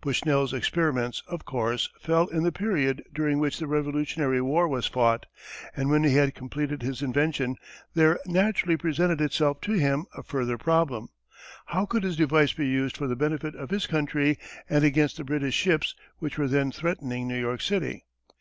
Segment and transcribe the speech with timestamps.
[0.00, 5.26] Bushnell's experiments, of course, fell in the period during which the Revolutionary War was fought,
[5.76, 7.54] and when he had completed his invention,
[7.94, 11.10] there naturally presented itself to him a further problem.
[11.66, 15.24] How could his device be used for the benefit of his country and against the
[15.24, 18.06] British ships which were then threatening New York City?